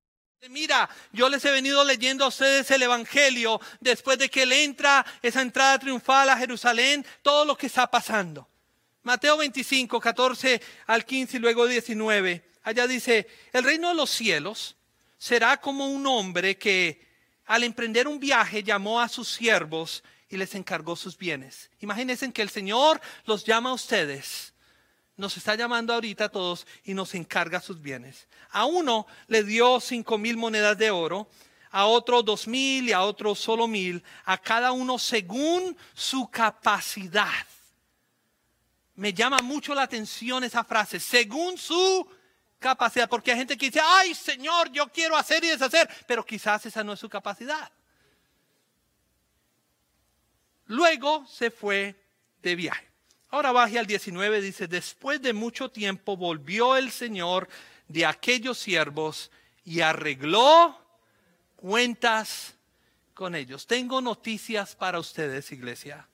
[0.49, 5.05] Mira, yo les he venido leyendo a ustedes el Evangelio después de que él entra,
[5.21, 8.47] esa entrada triunfal a Jerusalén, todo lo que está pasando.
[9.01, 12.51] Mateo 25, 14 al 15 y luego 19.
[12.63, 14.75] Allá dice, el reino de los cielos
[15.17, 17.05] será como un hombre que
[17.45, 21.69] al emprender un viaje llamó a sus siervos y les encargó sus bienes.
[21.79, 24.54] Imagínense que el Señor los llama a ustedes
[25.17, 28.27] nos está llamando ahorita a todos y nos encarga sus bienes.
[28.49, 31.29] A uno le dio cinco mil monedas de oro,
[31.71, 37.45] a otro dos mil y a otro solo mil, a cada uno según su capacidad.
[38.95, 42.09] Me llama mucho la atención esa frase, según su
[42.59, 46.65] capacidad, porque hay gente que dice, ay Señor, yo quiero hacer y deshacer, pero quizás
[46.65, 47.71] esa no es su capacidad.
[50.67, 51.95] Luego se fue
[52.41, 52.94] de viaje.
[53.29, 57.49] Ahora baje al 19, dice, después de mucho tiempo volvió el Señor
[57.87, 59.31] de aquellos siervos
[59.63, 60.79] y arregló
[61.55, 62.55] cuentas
[63.13, 63.65] con ellos.
[63.65, 66.07] Tengo noticias para ustedes, iglesia.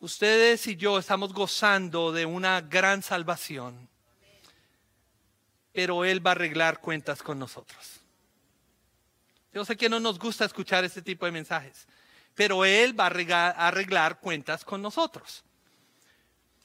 [0.00, 3.88] Ustedes y yo estamos gozando de una gran salvación,
[5.72, 8.00] pero Él va a arreglar cuentas con nosotros.
[9.54, 11.86] Yo sé que no nos gusta escuchar este tipo de mensajes,
[12.34, 15.44] pero Él va a arreglar cuentas con nosotros.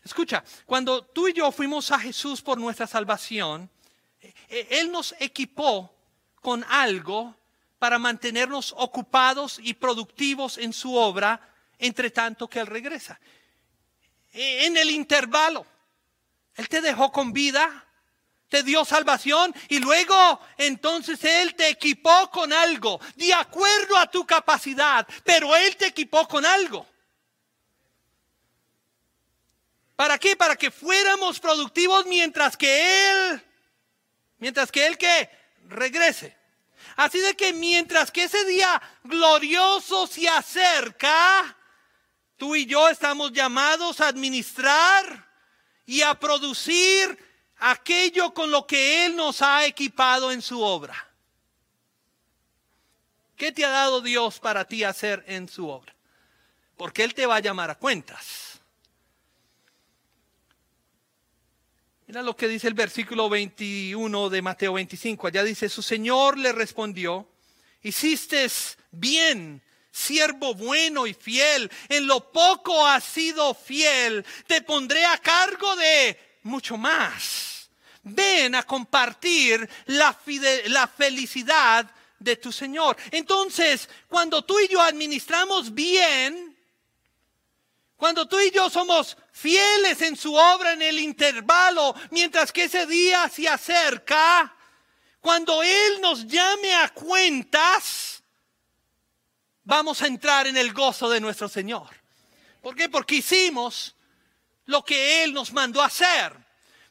[0.07, 3.69] Escucha, cuando tú y yo fuimos a Jesús por nuestra salvación,
[4.21, 5.93] eh, eh, Él nos equipó
[6.39, 7.35] con algo
[7.77, 11.41] para mantenernos ocupados y productivos en su obra,
[11.77, 13.19] entre tanto que Él regresa.
[14.31, 15.65] E, en el intervalo,
[16.55, 17.85] Él te dejó con vida,
[18.47, 24.25] te dio salvación y luego entonces Él te equipó con algo, de acuerdo a tu
[24.25, 26.87] capacidad, pero Él te equipó con algo.
[29.97, 30.36] ¿Para qué?
[30.36, 33.43] Para que fuéramos productivos mientras que Él,
[34.38, 35.27] mientras que Él que
[35.65, 36.38] regrese.
[36.95, 41.57] Así de que mientras que ese día glorioso se acerca,
[42.38, 45.27] tú y yo estamos llamados a administrar
[45.88, 47.17] y a producir
[47.57, 51.07] aquello con lo que Él nos ha equipado en su obra.
[53.36, 55.95] ¿Qué te ha dado Dios para ti hacer en su obra?
[56.75, 58.56] Porque Él te va a llamar a cuentas.
[62.07, 65.27] Mira lo que dice el versículo 21 de Mateo 25.
[65.27, 67.27] Allá dice, su Señor le respondió,
[67.83, 68.47] hiciste
[68.91, 71.69] bien, siervo bueno y fiel.
[71.89, 77.69] En lo poco has sido fiel, te pondré a cargo de mucho más.
[78.03, 80.17] Ven a compartir la,
[80.67, 82.95] la felicidad de tu Señor.
[83.11, 86.57] Entonces, cuando tú y yo administramos bien,
[87.97, 92.88] cuando tú y yo somos fieles en su obra en el intervalo, mientras que ese
[92.88, 94.56] día se acerca,
[95.21, 98.23] cuando Él nos llame a cuentas,
[99.63, 101.89] vamos a entrar en el gozo de nuestro Señor.
[102.62, 102.89] ¿Por qué?
[102.89, 103.95] Porque hicimos
[104.65, 106.34] lo que Él nos mandó hacer.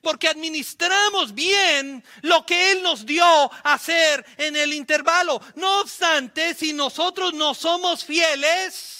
[0.00, 5.40] Porque administramos bien lo que Él nos dio a hacer en el intervalo.
[5.56, 8.95] No obstante, si nosotros no somos fieles,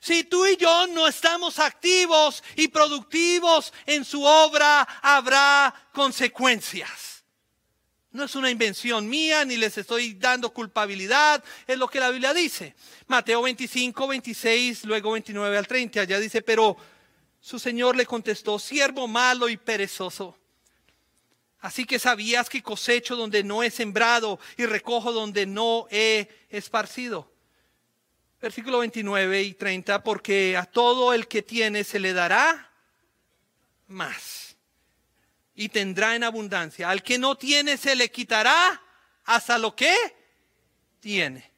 [0.00, 7.24] si tú y yo no estamos activos y productivos en su obra, habrá consecuencias.
[8.10, 12.32] No es una invención mía, ni les estoy dando culpabilidad, es lo que la Biblia
[12.32, 12.74] dice.
[13.06, 16.76] Mateo 25, 26, luego 29 al 30, allá dice, pero
[17.40, 20.38] su Señor le contestó, siervo malo y perezoso.
[21.60, 27.30] Así que sabías que cosecho donde no he sembrado y recojo donde no he esparcido
[28.40, 32.70] versículo 29 y 30, porque a todo el que tiene se le dará
[33.88, 34.56] más
[35.54, 36.88] y tendrá en abundancia.
[36.88, 38.80] Al que no tiene se le quitará
[39.24, 39.94] hasta lo que
[41.00, 41.50] tiene.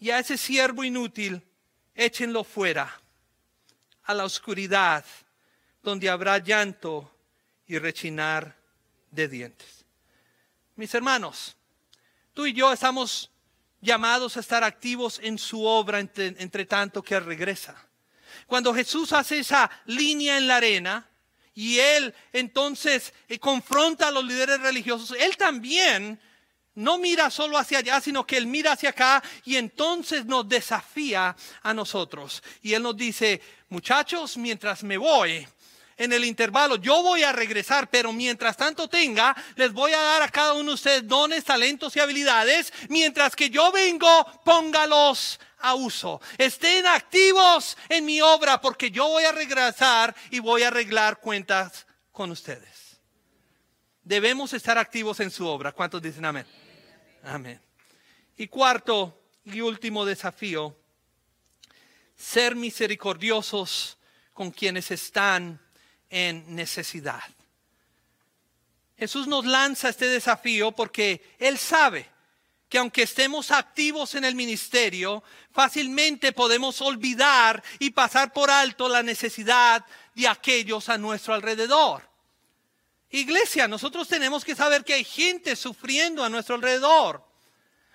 [0.00, 1.42] Y a ese siervo inútil,
[1.94, 3.00] échenlo fuera
[4.04, 5.04] a la oscuridad,
[5.82, 7.14] donde habrá llanto
[7.66, 8.56] y rechinar
[9.10, 9.84] de dientes.
[10.76, 11.56] Mis hermanos,
[12.32, 13.30] tú y yo estamos
[13.80, 17.76] llamados a estar activos en su obra entre, tanto que regresa.
[18.46, 21.08] Cuando Jesús hace esa línea en la arena
[21.54, 26.20] y él entonces eh, confronta a los líderes religiosos, él también
[26.74, 31.34] no mira solo hacia allá, sino que él mira hacia acá y entonces nos desafía
[31.62, 32.42] a nosotros.
[32.62, 35.46] Y él nos dice, muchachos, mientras me voy,
[35.98, 36.76] en el intervalo.
[36.76, 40.70] Yo voy a regresar, pero mientras tanto tenga, les voy a dar a cada uno
[40.70, 42.72] de ustedes dones, talentos y habilidades.
[42.88, 46.20] Mientras que yo vengo, póngalos a uso.
[46.38, 51.86] Estén activos en mi obra porque yo voy a regresar y voy a arreglar cuentas
[52.12, 52.78] con ustedes.
[54.02, 55.72] debemos estar activos en su obra.
[55.72, 56.46] ¿Cuántos dicen amén?
[57.22, 57.60] Amén.
[58.38, 60.74] Y cuarto y último desafío,
[62.16, 63.98] ser misericordiosos
[64.32, 65.60] con quienes están
[66.10, 67.22] en necesidad.
[68.98, 72.08] Jesús nos lanza este desafío porque Él sabe
[72.68, 79.02] que aunque estemos activos en el ministerio, fácilmente podemos olvidar y pasar por alto la
[79.02, 79.84] necesidad
[80.14, 82.08] de aquellos a nuestro alrededor.
[83.10, 87.27] Iglesia, nosotros tenemos que saber que hay gente sufriendo a nuestro alrededor.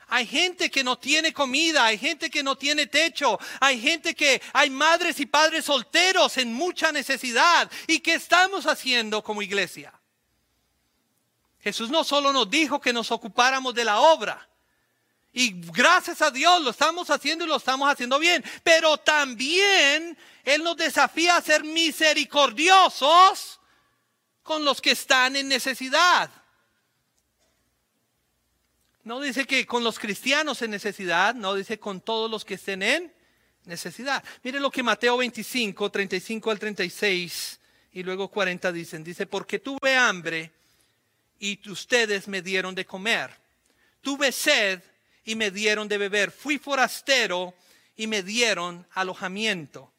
[0.07, 4.41] Hay gente que no tiene comida, hay gente que no tiene techo, hay gente que
[4.53, 7.71] hay madres y padres solteros en mucha necesidad.
[7.87, 9.93] ¿Y qué estamos haciendo como iglesia?
[11.59, 14.49] Jesús no solo nos dijo que nos ocupáramos de la obra,
[15.35, 18.45] y gracias a Dios lo estamos haciendo y lo estamos haciendo bien.
[18.63, 23.59] Pero también Él nos desafía a ser misericordiosos
[24.43, 26.29] con los que están en necesidad.
[29.03, 32.81] No dice que con los cristianos en necesidad, no dice con todos los que estén
[32.83, 33.13] en
[33.65, 34.23] necesidad.
[34.43, 37.59] Mire lo que Mateo 25, 35 al 36
[37.93, 39.03] y luego 40 dicen.
[39.03, 40.51] Dice, porque tuve hambre
[41.39, 43.29] y ustedes me dieron de comer.
[44.01, 44.81] Tuve sed
[45.25, 46.31] y me dieron de beber.
[46.31, 47.53] Fui forastero
[47.95, 49.91] y me dieron alojamiento.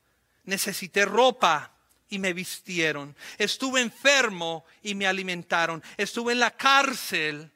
[0.45, 1.73] Necesité ropa
[2.09, 3.15] y me vistieron.
[3.39, 5.83] Estuve enfermo y me alimentaron.
[5.97, 7.51] Estuve en la cárcel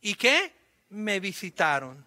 [0.00, 0.57] y qué?
[0.90, 2.04] Me visitaron.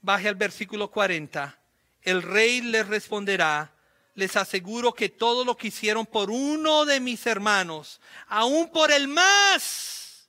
[0.00, 1.58] Baje al versículo 40.
[2.02, 3.72] El rey les responderá,
[4.14, 9.08] les aseguro que todo lo que hicieron por uno de mis hermanos, aún por el
[9.08, 10.28] más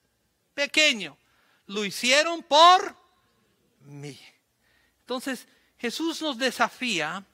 [0.53, 1.17] pequeño,
[1.67, 2.95] lo hicieron por
[3.82, 4.20] mí.
[5.01, 5.47] Entonces,
[5.78, 7.26] Jesús nos desafía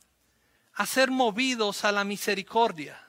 [0.73, 3.01] a ser movidos a la misericordia.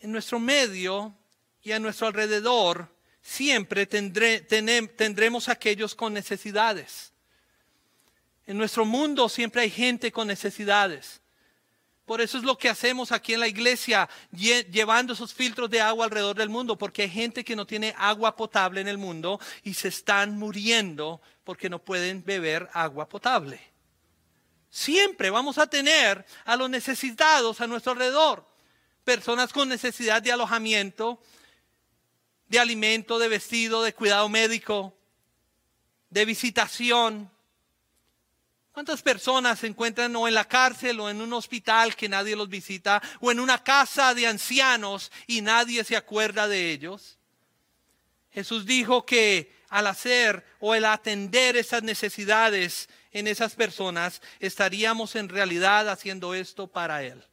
[0.00, 1.14] En nuestro medio
[1.66, 2.88] y a nuestro alrededor
[3.20, 7.12] siempre tendremos aquellos con necesidades.
[8.46, 11.20] En nuestro mundo siempre hay gente con necesidades.
[12.04, 16.04] Por eso es lo que hacemos aquí en la iglesia, llevando esos filtros de agua
[16.04, 19.74] alrededor del mundo, porque hay gente que no tiene agua potable en el mundo y
[19.74, 23.60] se están muriendo porque no pueden beber agua potable.
[24.70, 28.46] Siempre vamos a tener a los necesitados a nuestro alrededor.
[29.02, 31.20] Personas con necesidad de alojamiento,
[32.48, 34.96] de alimento, de vestido, de cuidado médico,
[36.10, 37.30] de visitación,
[38.76, 42.50] ¿Cuántas personas se encuentran o en la cárcel o en un hospital que nadie los
[42.50, 47.16] visita o en una casa de ancianos y nadie se acuerda de ellos?
[48.32, 55.30] Jesús dijo que al hacer o el atender esas necesidades en esas personas, estaríamos en
[55.30, 57.24] realidad haciendo esto para Él.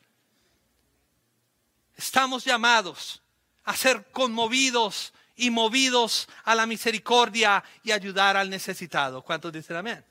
[1.97, 3.21] Estamos llamados
[3.65, 9.21] a ser conmovidos y movidos a la misericordia y ayudar al necesitado.
[9.21, 10.03] ¿Cuántos dicen amén?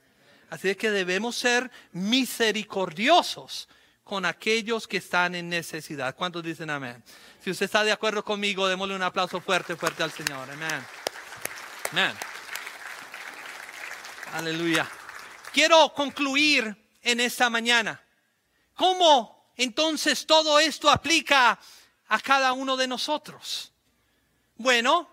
[0.49, 3.67] Así que debemos ser misericordiosos
[4.03, 6.15] con aquellos que están en necesidad.
[6.15, 7.03] ¿Cuántos dicen amén?
[7.43, 10.49] Si usted está de acuerdo conmigo, démosle un aplauso fuerte, fuerte al Señor.
[10.51, 10.85] Amén.
[11.91, 12.13] Amén.
[14.33, 14.89] Aleluya.
[15.51, 18.01] Quiero concluir en esta mañana.
[18.75, 21.59] ¿Cómo entonces todo esto aplica
[22.13, 23.71] a cada uno de nosotros?
[24.55, 25.09] Bueno,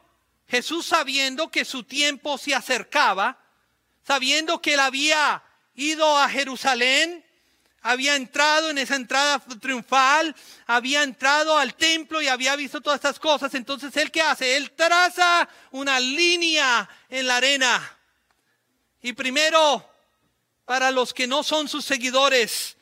[0.47, 3.39] Jesús sabiendo que su tiempo se acercaba,
[4.07, 5.43] sabiendo que él había
[5.75, 7.25] ido a Jerusalén,
[7.81, 10.37] había entrado en esa entrada triunfal,
[10.67, 13.55] había entrado al templo y había visto todas estas cosas.
[13.55, 14.59] Entonces, ¿él qué hace?
[14.59, 17.99] Él traza una línea en la arena.
[19.01, 19.89] Y primero,
[20.67, 22.77] para los que no son sus seguidores,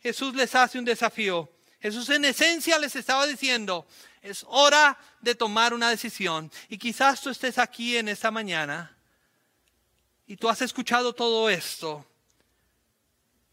[0.00, 1.51] Jesús les hace un desafío.
[1.82, 3.86] Jesús en esencia les estaba diciendo,
[4.22, 6.50] es hora de tomar una decisión.
[6.68, 8.96] Y quizás tú estés aquí en esta mañana
[10.26, 12.06] y tú has escuchado todo esto,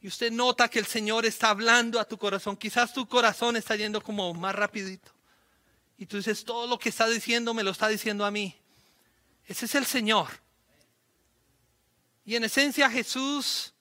[0.02, 3.76] y usted nota que el Señor está hablando a tu corazón, quizás tu corazón está
[3.76, 5.12] yendo como más rapidito.
[5.98, 8.56] Y tú dices, todo lo que está diciendo me lo está diciendo a mí.
[9.46, 10.28] Ese es el Señor.
[12.24, 13.74] Y en esencia Jesús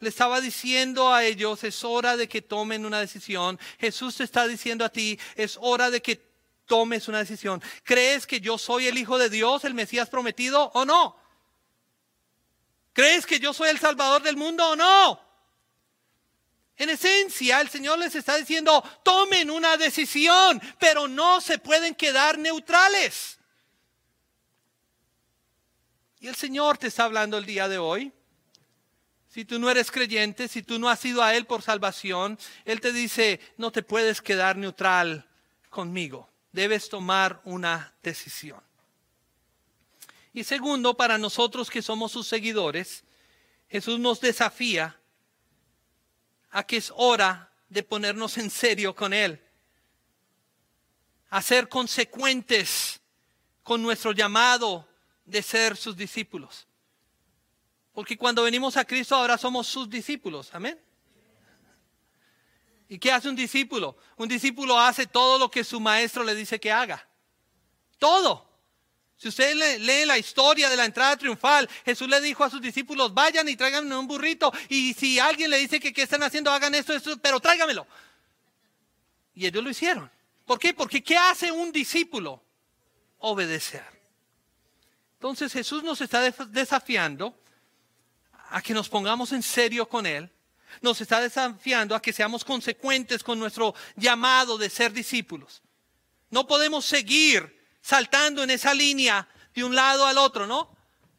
[0.00, 3.58] le estaba diciendo a ellos, es hora de que tomen una decisión.
[3.78, 6.16] Jesús te está diciendo a ti, es hora de que
[6.66, 7.62] tomes una decisión.
[7.82, 11.16] ¿Crees que yo soy el Hijo de Dios, el Mesías prometido o no?
[12.92, 15.20] ¿Crees que yo soy el Salvador del mundo o no?
[16.76, 22.38] En esencia, el Señor les está diciendo, tomen una decisión, pero no se pueden quedar
[22.38, 23.38] neutrales.
[26.20, 28.12] Y el Señor te está hablando el día de hoy.
[29.38, 32.80] Si tú no eres creyente, si tú no has ido a Él por salvación, Él
[32.80, 35.28] te dice, no te puedes quedar neutral
[35.70, 36.28] conmigo.
[36.50, 38.60] Debes tomar una decisión.
[40.32, 43.04] Y segundo, para nosotros que somos sus seguidores,
[43.68, 44.98] Jesús nos desafía
[46.50, 49.40] a que es hora de ponernos en serio con Él,
[51.30, 53.00] a ser consecuentes
[53.62, 54.88] con nuestro llamado
[55.24, 56.67] de ser sus discípulos.
[57.98, 60.50] Porque cuando venimos a Cristo ahora somos sus discípulos.
[60.52, 60.80] Amén.
[62.88, 63.96] ¿Y qué hace un discípulo?
[64.16, 67.04] Un discípulo hace todo lo que su maestro le dice que haga.
[67.98, 68.48] Todo.
[69.16, 73.12] Si usted lee, la historia de la entrada triunfal, Jesús le dijo a sus discípulos,
[73.12, 74.52] vayan y tráiganme un burrito.
[74.68, 77.84] Y si alguien le dice que qué están haciendo, hagan esto, esto, pero tráigamelo.
[79.34, 80.08] Y ellos lo hicieron.
[80.46, 80.72] ¿Por qué?
[80.72, 82.44] Porque ¿qué hace un discípulo?
[83.18, 83.82] Obedecer.
[85.14, 87.34] Entonces Jesús nos está desafiando
[88.50, 90.30] a que nos pongamos en serio con Él.
[90.80, 95.62] Nos está desafiando a que seamos consecuentes con nuestro llamado de ser discípulos.
[96.30, 100.76] No podemos seguir saltando en esa línea de un lado al otro, ¿no?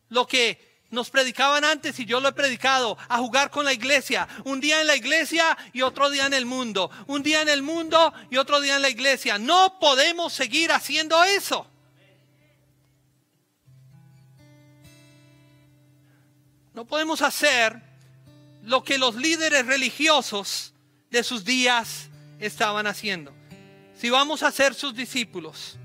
[0.10, 4.28] Lo que nos predicaban antes y yo lo he predicado, a jugar con la iglesia.
[4.44, 6.90] Un día en la iglesia y otro día en el mundo.
[7.08, 9.38] Un día en el mundo y otro día en la iglesia.
[9.38, 11.68] No podemos seguir haciendo eso.
[16.80, 17.78] No podemos hacer
[18.64, 20.74] lo que los líderes religiosos
[21.12, 22.08] de sus días
[22.40, 23.34] estaban haciendo.
[23.98, 25.78] Si vamos a ser sus discípulos,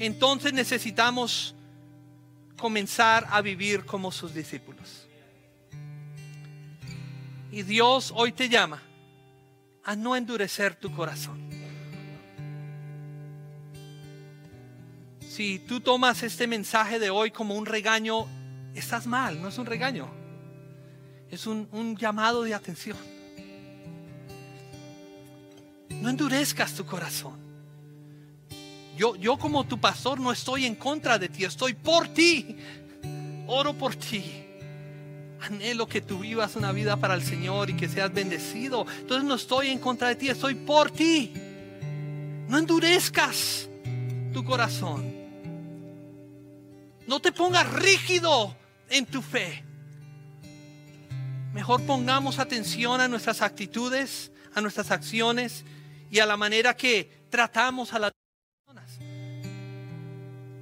[0.00, 1.54] entonces necesitamos
[2.58, 5.06] comenzar a vivir como sus discípulos.
[7.52, 8.82] Y Dios hoy te llama
[9.84, 11.38] a no endurecer tu corazón.
[15.20, 18.26] Si tú tomas este mensaje de hoy como un regaño,
[18.74, 20.21] estás mal, no es un regaño.
[21.32, 22.98] Es un, un llamado de atención.
[25.88, 27.40] No endurezcas tu corazón.
[28.96, 32.56] Yo, como tu pastor no estoy en contra de ti, estoy por ti.
[33.46, 34.44] Oro por ti.
[35.40, 38.86] Anhelo que tú vivas una vida para el Señor y que seas bendecido.
[39.00, 41.32] Entonces no estoy en contra de ti, estoy por ti.
[42.46, 43.70] No endurezcas
[44.34, 45.10] tu corazón.
[47.06, 48.54] No te pongas rígido
[48.90, 49.71] en tu fe.
[51.52, 55.64] Mejor pongamos atención a nuestras actitudes, a nuestras acciones
[56.10, 58.12] y a la manera que tratamos a la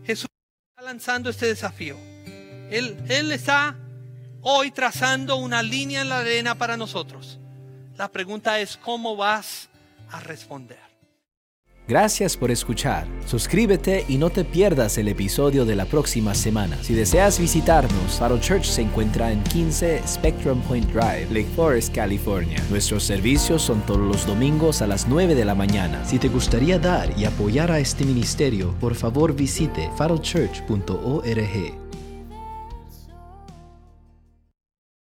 [0.04, 0.28] Jesús
[0.70, 1.96] está lanzando este desafío.
[2.70, 3.76] Él, él está
[4.40, 7.38] hoy trazando una línea en la arena para nosotros.
[7.96, 9.68] La pregunta es, ¿cómo vas
[10.10, 10.89] a responder?
[11.88, 13.06] Gracias por escuchar.
[13.26, 16.78] Suscríbete y no te pierdas el episodio de la próxima semana.
[16.82, 22.62] Si deseas visitarnos, Faro Church se encuentra en 15 Spectrum Point Drive, Lake Forest, California.
[22.70, 26.04] Nuestros servicios son todos los domingos a las 9 de la mañana.
[26.04, 31.79] Si te gustaría dar y apoyar a este ministerio, por favor visite farochurch.org.